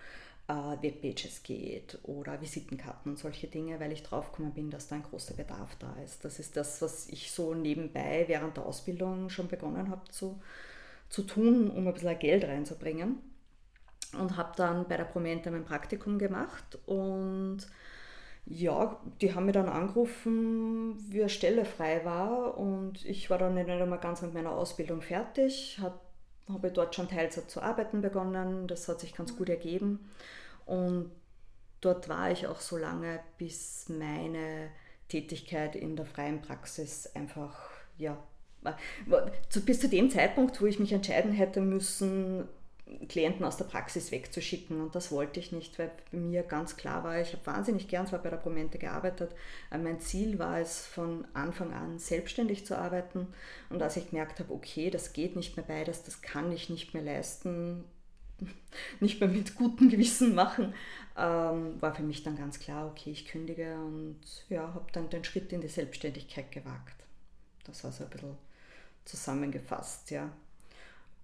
[0.48, 5.02] äh, Webpages geht oder Visitenkarten und solche Dinge, weil ich draufgekommen bin, dass da ein
[5.02, 6.24] großer Bedarf da ist.
[6.24, 10.40] Das ist das, was ich so nebenbei während der Ausbildung schon begonnen habe zu,
[11.08, 13.18] zu tun, um ein bisschen Geld reinzubringen.
[14.18, 17.58] Und habe dann bei der Promente mein Praktikum gemacht und
[18.50, 22.56] Ja, die haben mich dann angerufen, wie eine Stelle frei war.
[22.56, 25.98] Und ich war dann nicht einmal ganz mit meiner Ausbildung fertig, habe
[26.48, 30.10] habe dort schon Teilzeit zu arbeiten begonnen, das hat sich ganz gut ergeben.
[30.66, 31.10] Und
[31.80, 34.70] dort war ich auch so lange, bis meine
[35.08, 38.16] Tätigkeit in der freien Praxis einfach, ja,
[39.64, 42.48] bis zu dem Zeitpunkt, wo ich mich entscheiden hätte müssen,
[43.08, 44.80] Klienten aus der Praxis wegzuschicken.
[44.80, 48.06] Und das wollte ich nicht, weil bei mir ganz klar war, ich habe wahnsinnig gern
[48.06, 49.34] zwar bei der Promente gearbeitet,
[49.70, 53.28] mein Ziel war es von Anfang an selbstständig zu arbeiten.
[53.68, 56.94] Und als ich gemerkt habe, okay, das geht nicht mehr beides, das kann ich nicht
[56.94, 57.84] mehr leisten,
[59.00, 60.74] nicht mehr mit gutem Gewissen machen,
[61.16, 65.24] ähm, war für mich dann ganz klar, okay, ich kündige und ja, habe dann den
[65.24, 66.94] Schritt in die Selbstständigkeit gewagt.
[67.64, 68.38] Das war so ein bisschen
[69.04, 70.30] zusammengefasst, ja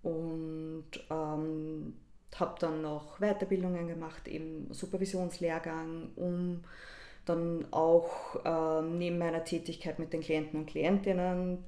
[0.05, 1.95] und ähm,
[2.39, 6.63] habe dann noch Weiterbildungen gemacht, eben Supervisionslehrgang, um
[7.25, 11.65] dann auch ähm, neben meiner Tätigkeit mit den Klienten und Klientinnen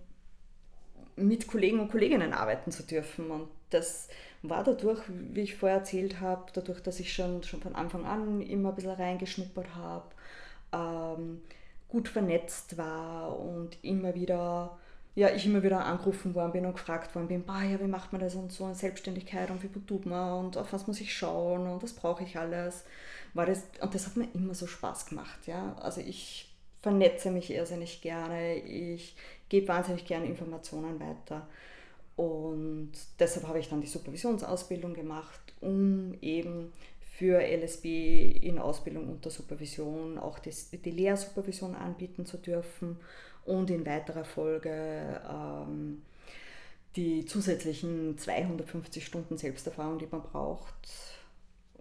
[1.16, 3.31] mit Kollegen und Kolleginnen arbeiten zu dürfen.
[3.31, 4.09] Und das
[4.42, 8.42] war dadurch, wie ich vorher erzählt habe, dadurch, dass ich schon, schon von Anfang an
[8.42, 10.07] immer ein bisschen reingeschnuppert habe,
[10.72, 11.40] ähm,
[11.88, 14.79] gut vernetzt war und immer wieder
[15.17, 18.13] ja, ich immer wieder angerufen worden bin und gefragt worden bin, bah, ja, wie macht
[18.13, 21.17] man das und so in Selbstständigkeit und wie tut man und auf was muss ich
[21.17, 22.85] schauen und was brauche ich alles.
[23.33, 25.47] War das, und das hat mir immer so Spaß gemacht.
[25.47, 25.75] Ja?
[25.81, 29.17] Also ich vernetze mich irrsinnig gerne, ich
[29.49, 31.49] gebe wahnsinnig gerne Informationen weiter.
[32.15, 36.73] Und deshalb habe ich dann die Supervisionsausbildung gemacht, um eben
[37.17, 42.99] für LSB in Ausbildung unter Supervision auch die, die Lehrsupervision anbieten zu dürfen
[43.47, 46.03] und in weiterer Folge ähm,
[46.97, 50.75] die zusätzlichen 250 Stunden Selbsterfahrung, die man braucht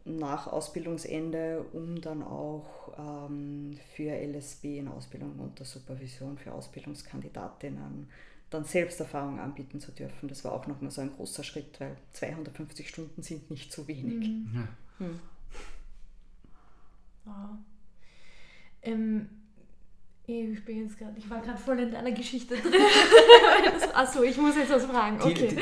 [0.04, 8.08] nach Ausbildungsende, um dann auch ähm, für LSB in Ausbildung unter Supervision für Ausbildungskandidatinnen
[8.52, 10.30] dann Selbsterfahrung anbieten zu dürfen.
[10.30, 14.30] Das war auch nochmal so ein großer Schritt, weil 250 Stunden sind nicht zu wenig.
[14.30, 14.52] Mhm.
[14.54, 14.68] Ja.
[15.00, 15.20] Hm.
[17.26, 17.58] Wow.
[18.84, 19.30] Ähm,
[20.28, 22.74] ich bin jetzt gerade, ich war gerade voll in deiner Geschichte drin.
[23.94, 25.22] Achso, ich muss jetzt was fragen.
[25.22, 25.56] Okay.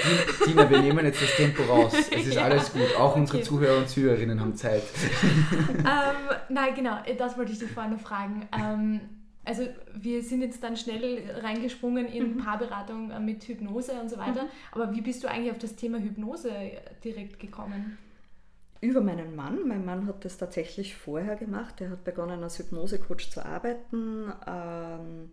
[0.45, 1.93] Tina, wir nehmen jetzt das Tempo raus.
[1.93, 2.43] Es ist ja.
[2.43, 2.95] alles gut.
[2.97, 3.47] Auch unsere okay.
[3.47, 4.83] Zuhörer und Zuhörerinnen haben Zeit.
[5.69, 8.47] ähm, nein, genau, das wollte ich dich vorhin noch fragen.
[8.57, 9.01] Ähm,
[9.43, 12.37] also wir sind jetzt dann schnell reingesprungen in mhm.
[12.37, 14.43] Paarberatung mit Hypnose und so weiter.
[14.43, 14.49] Mhm.
[14.71, 16.49] Aber wie bist du eigentlich auf das Thema Hypnose
[17.03, 17.97] direkt gekommen?
[18.83, 19.67] Über meinen Mann.
[19.67, 21.79] Mein Mann hat das tatsächlich vorher gemacht.
[21.79, 25.31] Er hat begonnen als Hypnosecoach zu arbeiten, ähm,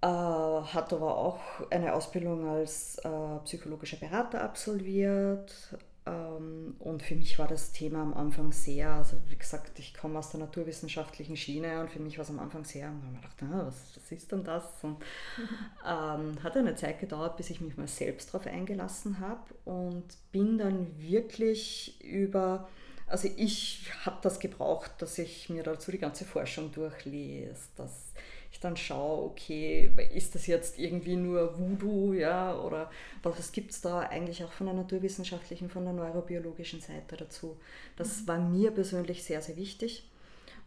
[0.00, 1.40] äh, hat aber auch
[1.70, 8.50] eine Ausbildung als äh, psychologischer Berater absolviert, und für mich war das Thema am Anfang
[8.50, 12.30] sehr, also wie gesagt, ich komme aus der naturwissenschaftlichen Schiene und für mich war es
[12.30, 14.64] am Anfang sehr, und man dachte, ah, was, was ist denn das?
[14.82, 14.96] Und
[15.86, 20.58] ähm, hat eine Zeit gedauert, bis ich mich mal selbst darauf eingelassen habe und bin
[20.58, 22.68] dann wirklich über,
[23.06, 28.31] also ich habe das gebraucht, dass ich mir dazu die ganze Forschung durchlese, dass ich
[28.64, 32.90] dann schaue, okay, ist das jetzt irgendwie nur Voodoo, ja, oder
[33.22, 37.56] was gibt es da eigentlich auch von der naturwissenschaftlichen, von der neurobiologischen Seite dazu?
[37.96, 38.28] Das mhm.
[38.28, 40.08] war mir persönlich sehr, sehr wichtig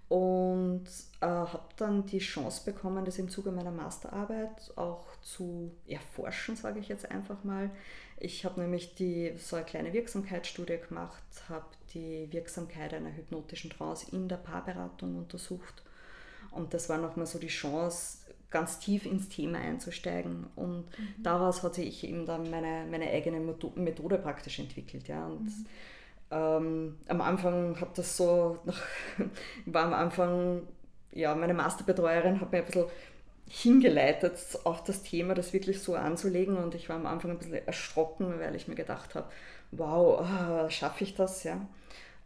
[0.08, 0.84] und
[1.21, 6.79] äh, habe dann die Chance bekommen, das im Zuge meiner Masterarbeit auch zu erforschen, sage
[6.79, 7.71] ich jetzt einfach mal.
[8.17, 14.08] Ich habe nämlich die, so eine kleine Wirksamkeitsstudie gemacht, habe die Wirksamkeit einer hypnotischen Trance
[14.12, 15.84] in der Paarberatung untersucht
[16.56, 20.48] und das war nochmal so die Chance, ganz tief ins Thema einzusteigen.
[20.56, 21.24] Und mhm.
[21.24, 23.39] daraus hat sich eben dann meine, meine eigene
[23.76, 25.10] Methode praktisch entwickelt.
[25.10, 25.26] Ja.
[25.28, 25.65] Und mhm.
[26.32, 28.82] ähm, am Anfang hat das so, nach,
[29.65, 30.62] war am Anfang,
[31.12, 32.86] ja, meine Masterbetreuerin hat mir ein bisschen
[33.48, 36.56] hingeleitet auf das Thema, das wirklich so anzulegen.
[36.56, 39.28] Und ich war am Anfang ein bisschen erschrocken, weil ich mir gedacht habe,
[39.72, 41.44] wow, ah, schaffe ich das?
[41.44, 41.68] Ja.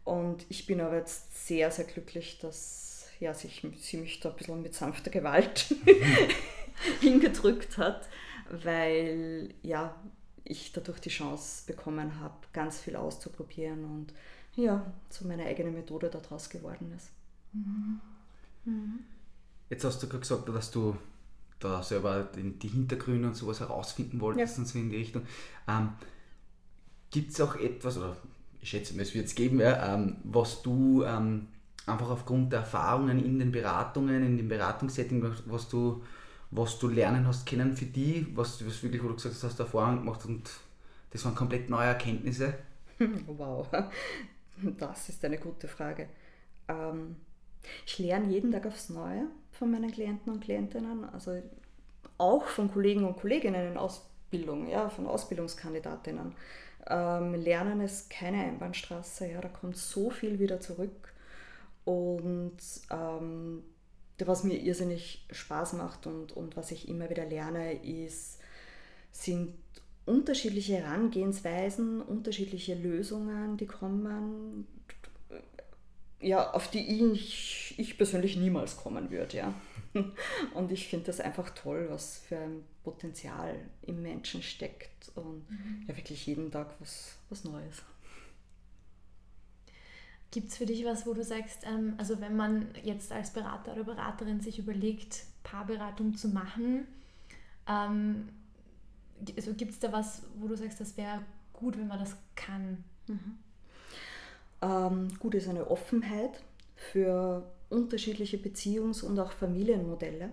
[0.04, 2.89] Und ich bin aber jetzt sehr, sehr glücklich, dass
[3.20, 5.74] ja, sich, sie mich da ein bisschen mit sanfter Gewalt
[7.00, 8.08] hingedrückt hat,
[8.50, 9.94] weil ja,
[10.44, 14.12] ich dadurch die Chance bekommen habe, ganz viel auszuprobieren und
[14.56, 17.10] ja, so meine eigene Methode daraus geworden ist.
[17.52, 18.00] Mhm.
[18.64, 18.98] Mhm.
[19.68, 20.96] Jetzt hast du gerade gesagt, dass du
[21.60, 24.62] da selber die Hintergründe und sowas herausfinden wolltest ja.
[24.62, 25.22] und so in die Richtung.
[25.68, 25.90] Ähm,
[27.10, 28.16] Gibt es auch etwas, oder
[28.60, 31.48] ich schätze es wird es geben, ja, ähm, was du ähm,
[31.86, 36.02] einfach aufgrund der Erfahrungen in den Beratungen, in dem Beratungssetting, was du,
[36.50, 39.58] was du lernen hast können für die, was, was wirklich, wo du gesagt hast, hast
[39.58, 40.50] du Erfahrungen gemacht und
[41.12, 42.54] das waren komplett neue Erkenntnisse?
[43.26, 43.68] Wow,
[44.78, 46.08] das ist eine gute Frage.
[46.68, 47.16] Ähm,
[47.86, 51.42] Ich lerne jeden Tag aufs Neue von meinen Klienten und Klientinnen, also
[52.18, 56.34] auch von Kollegen und Kolleginnen in Ausbildung, ja, von Ausbildungskandidatinnen.
[56.88, 61.09] Ähm, Lernen ist keine Einbahnstraße, ja, da kommt so viel wieder zurück.
[61.90, 62.58] Und
[62.90, 63.62] ähm,
[64.18, 68.38] was mir irrsinnig Spaß macht und, und was ich immer wieder lerne, ist,
[69.10, 69.54] sind
[70.06, 74.66] unterschiedliche Herangehensweisen, unterschiedliche Lösungen, die kommen,
[76.20, 79.38] ja, auf die ich, ich persönlich niemals kommen würde.
[79.38, 79.54] Ja.
[80.54, 85.84] Und ich finde das einfach toll, was für ein Potenzial im Menschen steckt und mhm.
[85.88, 87.82] ja wirklich jeden Tag was, was Neues.
[90.30, 93.72] Gibt es für dich was, wo du sagst, ähm, also wenn man jetzt als Berater
[93.72, 96.86] oder Beraterin sich überlegt, Paarberatung zu machen,
[97.66, 98.28] ähm,
[99.36, 102.84] also gibt es da was, wo du sagst, das wäre gut, wenn man das kann?
[103.06, 103.38] Mhm.
[104.62, 106.42] Ähm, gut ist eine Offenheit
[106.76, 110.30] für unterschiedliche Beziehungs- und auch Familienmodelle.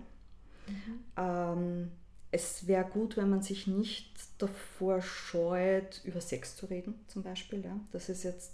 [0.66, 0.98] Mhm.
[1.16, 1.90] Ähm,
[2.30, 7.64] es wäre gut, wenn man sich nicht davor scheut, über Sex zu reden, zum Beispiel.
[7.64, 7.78] Ja.
[7.92, 8.52] Das ist jetzt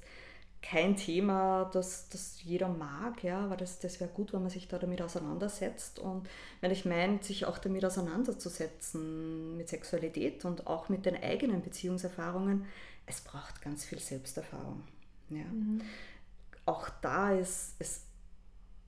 [0.64, 4.66] kein Thema, das, das jeder mag, ja, aber das, das wäre gut, wenn man sich
[4.66, 5.98] da damit auseinandersetzt.
[5.98, 6.26] Und
[6.62, 12.64] wenn ich meine, sich auch damit auseinanderzusetzen, mit Sexualität und auch mit den eigenen Beziehungserfahrungen,
[13.04, 14.82] es braucht ganz viel Selbsterfahrung.
[15.28, 15.44] Ja.
[15.44, 15.82] Mhm.
[16.64, 18.06] Auch da ist es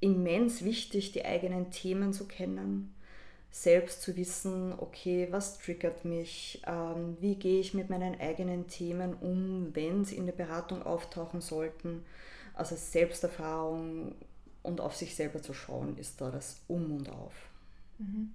[0.01, 2.95] immens wichtig, die eigenen Themen zu kennen,
[3.57, 9.15] selbst zu wissen, okay, was triggert mich, ähm, wie gehe ich mit meinen eigenen Themen
[9.15, 12.05] um, wenn sie in der Beratung auftauchen sollten.
[12.53, 14.15] Also Selbsterfahrung
[14.63, 17.33] und auf sich selber zu schauen, ist da das Um und Auf.
[17.99, 18.35] Mhm.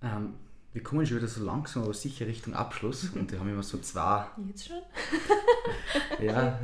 [0.00, 0.34] Ähm,
[0.74, 3.08] wir kommen schon wieder so langsam, aber sicher Richtung Abschluss.
[3.14, 4.26] Und wir haben immer so zwei.
[4.48, 4.76] Jetzt schon?
[6.20, 6.58] ja.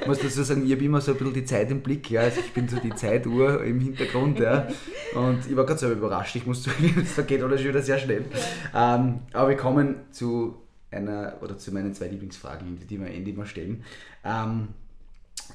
[0.00, 2.10] ich muss dazu sagen, ich habe immer so ein bisschen die Zeit im Blick.
[2.10, 2.20] Ja.
[2.20, 4.38] Also ich bin so die Zeituhr im Hintergrund.
[4.38, 4.68] Ja.
[5.14, 6.36] Und ich war gerade selber überrascht.
[6.36, 8.26] Ich muss zugeben, es vergeht alles schon wieder sehr schnell.
[8.74, 13.30] Ähm, aber wir kommen zu einer oder zu meinen zwei Lieblingsfragen, die wir am Ende
[13.30, 13.82] immer stellen.
[14.24, 14.68] Ähm,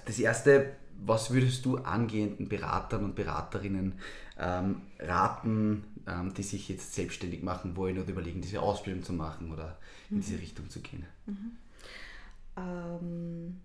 [0.06, 0.72] das erste,
[1.06, 3.94] was würdest du angehenden Beratern und Beraterinnen
[4.40, 9.52] ähm, raten, ähm, die sich jetzt selbstständig machen wollen oder überlegen, diese Ausbildung zu machen
[9.52, 9.78] oder
[10.10, 10.22] in mhm.
[10.22, 11.06] diese Richtung zu gehen?
[11.26, 11.58] Mhm.
[12.58, 13.62] Ähm,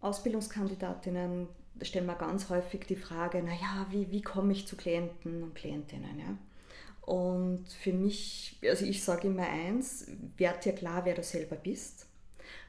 [0.00, 1.48] Ausbildungskandidatinnen
[1.82, 6.18] stellen mir ganz häufig die Frage, naja, wie, wie komme ich zu Klienten und Klientinnen?
[6.18, 6.36] Ja?
[7.06, 10.06] Und für mich, also ich sage immer eins,
[10.36, 12.05] werd dir klar, wer du selber bist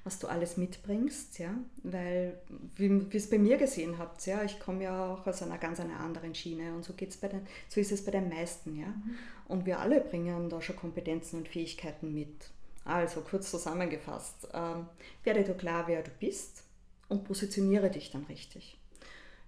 [0.07, 2.39] was du alles mitbringst, ja, weil,
[2.77, 5.99] wie es bei mir gesehen habt, ja, ich komme ja auch aus einer ganz einer
[5.99, 8.87] anderen Schiene und so geht's bei den, so ist es bei den meisten, ja.
[8.87, 9.17] Mhm.
[9.49, 12.51] Und wir alle bringen da schon Kompetenzen und Fähigkeiten mit.
[12.85, 14.85] Also kurz zusammengefasst, ähm,
[15.25, 16.63] werde dir klar, wer du bist
[17.09, 18.79] und positioniere dich dann richtig.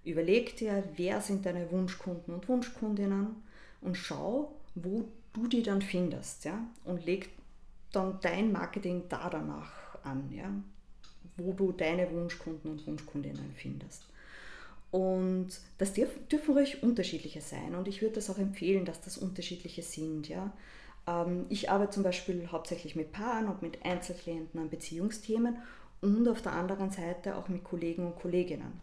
[0.04, 3.28] Überleg dir, wer sind deine Wunschkunden und Wunschkundinnen
[3.80, 7.30] und schau, wo du die dann findest, ja, und leg
[7.92, 10.50] dann dein Marketing da danach an, ja,
[11.36, 14.04] wo du deine Wunschkunden und Wunschkundinnen findest.
[14.90, 19.82] Und das dürfen ruhig unterschiedliche sein und ich würde das auch empfehlen, dass das unterschiedliche
[19.82, 20.28] sind.
[20.28, 20.52] Ja.
[21.06, 25.58] Ähm, ich arbeite zum Beispiel hauptsächlich mit Paaren und mit Einzelklienten an Beziehungsthemen
[26.00, 28.80] und auf der anderen Seite auch mit Kollegen und Kolleginnen.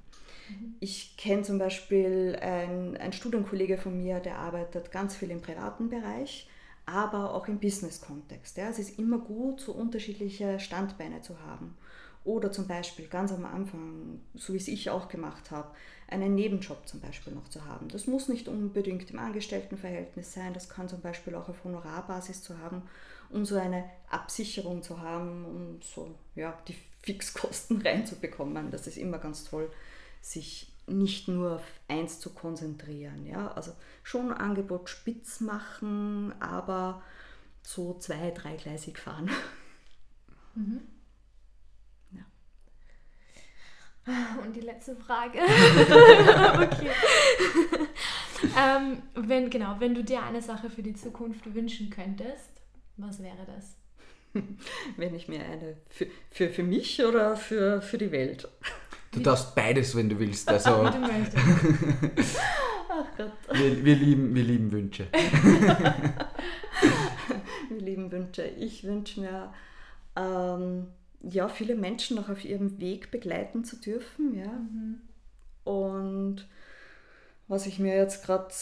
[0.50, 0.76] Mhm.
[0.80, 6.48] Ich kenne zum Beispiel einen Studienkollege von mir, der arbeitet ganz viel im privaten Bereich
[6.88, 8.58] aber auch im Business-Kontext.
[8.58, 8.70] Ja.
[8.70, 11.78] Es ist immer gut, so unterschiedliche Standbeine zu haben.
[12.24, 15.70] Oder zum Beispiel ganz am Anfang, so wie es ich auch gemacht habe,
[16.08, 17.90] einen Nebenjob zum Beispiel noch zu haben.
[17.90, 22.58] Das muss nicht unbedingt im Angestelltenverhältnis sein, das kann zum Beispiel auch auf Honorarbasis zu
[22.60, 22.82] haben,
[23.30, 28.72] um so eine Absicherung zu haben, um so ja, die Fixkosten reinzubekommen.
[28.72, 29.70] Das ist immer ganz toll,
[30.22, 33.26] sich nicht nur auf eins zu konzentrieren.
[33.26, 33.52] Ja?
[33.52, 33.74] Also
[34.04, 37.04] schon Angebot spitz machen, aber
[37.64, 39.30] so zwei-, dreigleisig fahren.
[40.56, 40.82] Mhm.
[42.12, 42.26] Ja.
[44.44, 45.40] Und die letzte Frage.
[45.40, 46.92] okay.
[48.58, 52.62] ähm, wenn, genau, wenn du dir eine Sache für die Zukunft wünschen könntest,
[52.96, 53.76] was wäre das?
[54.98, 58.48] Wenn ich mir eine für, für, für mich oder für, für die Welt?
[59.12, 60.50] Du darfst beides, wenn du willst.
[60.50, 61.38] Also, du möchtest.
[62.90, 63.32] Ach Gott.
[63.54, 65.08] Wir, wir, lieben, wir lieben Wünsche.
[67.70, 68.44] wir lieben Wünsche.
[68.44, 69.54] Ich wünsche mir,
[70.16, 70.88] ähm,
[71.22, 74.36] ja, viele Menschen noch auf ihrem Weg begleiten zu dürfen.
[74.36, 74.48] Ja.
[74.48, 75.02] Mhm.
[75.64, 76.48] Und
[77.48, 78.54] was ich mir jetzt gerade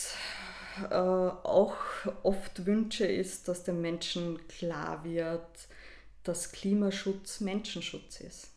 [0.89, 1.75] äh, auch
[2.23, 5.67] oft wünsche, ist, dass den Menschen klar wird,
[6.23, 8.49] dass Klimaschutz Menschenschutz ist.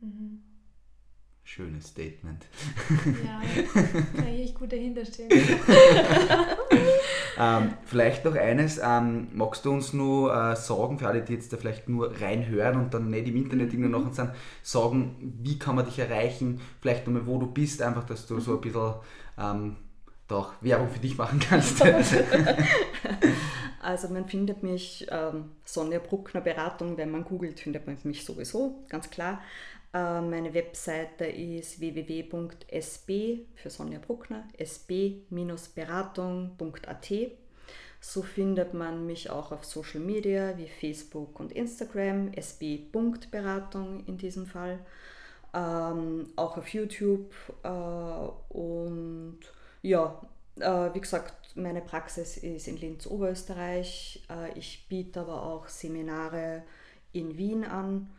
[0.00, 0.42] Mhm.
[1.48, 2.44] Schönes Statement.
[3.24, 3.40] Ja,
[4.16, 5.30] kann ich gut dahinter stehen.
[7.38, 11.52] ähm, vielleicht noch eines, ähm, magst du uns nur äh, sagen, für alle, die jetzt
[11.52, 14.06] da vielleicht nur reinhören und dann nicht im Internet irgendwo mhm.
[14.06, 14.30] noch sind,
[14.64, 18.56] sagen, wie kann man dich erreichen, vielleicht nochmal, wo du bist, einfach, dass du so
[18.56, 18.94] ein bisschen
[19.38, 19.76] ähm,
[20.26, 21.80] doch Werbung für dich machen kannst.
[23.86, 28.82] also man findet mich, ähm, Sonja Bruckner Beratung, wenn man googelt, findet man mich sowieso,
[28.88, 29.40] ganz klar.
[29.94, 37.12] Äh, meine Webseite ist www.sb für Sonja Bruckner, sb-beratung.at.
[38.00, 44.46] So findet man mich auch auf Social Media wie Facebook und Instagram, sb.beratung in diesem
[44.46, 44.80] Fall,
[45.54, 47.32] ähm, auch auf YouTube
[47.62, 49.38] äh, und
[49.82, 50.20] ja,
[50.58, 54.24] äh, wie gesagt, meine Praxis ist in Linz, Oberösterreich.
[54.30, 56.62] Äh, ich biete aber auch Seminare
[57.12, 58.10] in Wien an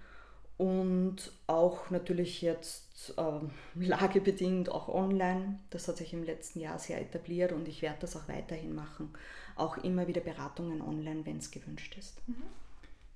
[0.58, 3.40] und auch natürlich jetzt äh,
[3.86, 5.60] lagebedingt auch online.
[5.70, 9.10] Das hat sich im letzten Jahr sehr etabliert und ich werde das auch weiterhin machen.
[9.56, 12.28] Auch immer wieder Beratungen online, wenn es gewünscht ist.
[12.28, 12.36] Mhm.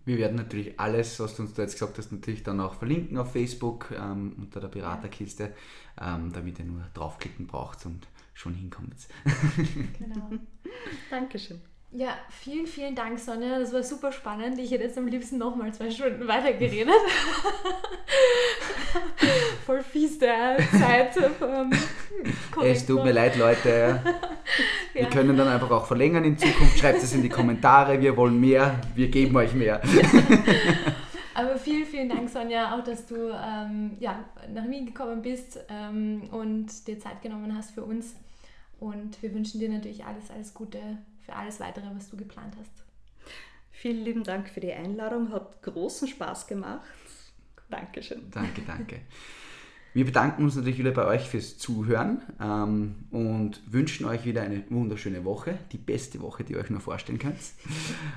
[0.04, 3.18] Wir werden natürlich alles, was du uns da jetzt gesagt hast, natürlich dann auch verlinken
[3.20, 5.54] auf Facebook ähm, unter der Beraterkiste,
[6.02, 8.08] ähm, damit ihr nur draufklicken braucht und
[8.42, 8.96] schon hinkommt.
[10.00, 10.32] genau.
[11.12, 11.62] Dankeschön.
[11.94, 13.60] Ja, vielen, vielen Dank, Sonja.
[13.60, 14.58] Das war super spannend.
[14.58, 16.96] Ich hätte jetzt am liebsten nochmal zwei Stunden weitergeredet.
[19.66, 21.18] Voll fies der Zeit.
[21.18, 21.70] Ähm,
[22.64, 24.02] es tut mir leid, Leute.
[24.94, 25.10] Wir ja.
[25.10, 26.80] können dann einfach auch verlängern in Zukunft.
[26.80, 28.00] Schreibt es in die Kommentare.
[28.00, 28.80] Wir wollen mehr.
[28.96, 29.82] Wir geben euch mehr.
[31.34, 34.24] Aber vielen, vielen Dank, Sonja, auch, dass du ähm, ja,
[34.54, 38.16] nach Wien gekommen bist ähm, und dir Zeit genommen hast für uns.
[38.82, 40.80] Und wir wünschen dir natürlich alles, alles Gute
[41.24, 42.84] für alles weitere, was du geplant hast.
[43.70, 46.82] Vielen lieben Dank für die Einladung, hat großen Spaß gemacht.
[47.70, 48.32] Dankeschön.
[48.32, 49.02] Danke, danke.
[49.94, 54.64] Wir bedanken uns natürlich wieder bei euch fürs Zuhören ähm, und wünschen euch wieder eine
[54.72, 57.38] wunderschöne Woche, die beste Woche, die ihr euch nur vorstellen könnt.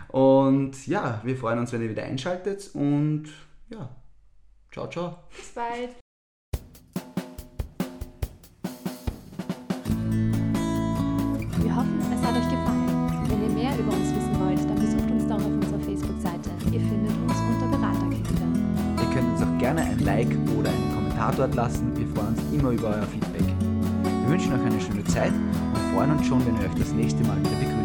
[0.08, 3.24] Und ja, wir freuen uns, wenn ihr wieder einschaltet und
[3.68, 3.94] ja,
[4.72, 5.18] ciao, ciao.
[5.36, 6.03] Bis bald.
[20.04, 20.28] Like
[20.58, 21.90] oder einen Kommentar dort lassen.
[21.96, 23.06] Wir freuen uns immer über euch.
[23.06, 23.42] Feedback.
[23.42, 27.22] Wir wünschen euch eine schöne Zeit und freuen uns schon, wenn wir euch das nächste
[27.24, 27.83] Mal wieder begrüßen.